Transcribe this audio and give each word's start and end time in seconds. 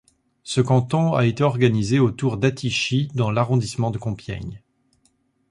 Ce 0.41 0.61
canton 0.61 1.13
a 1.13 1.27
été 1.27 1.43
organisé 1.43 1.99
autour 1.99 2.37
d'Attichy 2.37 3.09
dans 3.13 3.29
l'arrondissement 3.29 3.91
de 3.91 3.99
Compiègne. 3.99 4.59